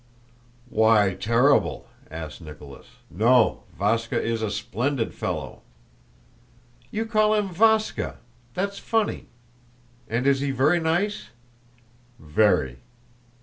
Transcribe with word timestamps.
"Why 0.71 1.13
terrible?" 1.13 1.85
asked 2.09 2.41
Nicholas. 2.41 2.87
"No, 3.11 3.65
Váska 3.79 4.19
is 4.19 4.41
a 4.41 4.49
splendid 4.49 5.13
fellow." 5.13 5.61
"You 6.89 7.05
call 7.05 7.35
him 7.35 7.49
Váska? 7.49 8.15
That's 8.55 8.79
funny! 8.79 9.27
And 10.07 10.25
is 10.25 10.39
he 10.39 10.49
very 10.49 10.79
nice?" 10.79 11.27
"Very." 12.17 12.79